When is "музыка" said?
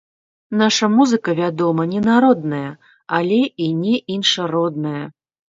0.93-1.35